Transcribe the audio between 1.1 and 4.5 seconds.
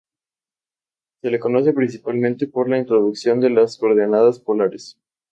Se le conoce principalmente por la introducción de las coordenadas